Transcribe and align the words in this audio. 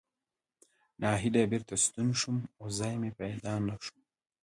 نهیلی 1.01 1.49
بېرته 1.51 1.73
ستون 1.85 2.09
شوم 2.19 2.37
او 2.59 2.65
ځای 2.79 2.93
مې 3.01 3.11
پیدا 3.19 3.53
نه 3.67 3.75
شو. 3.83 3.97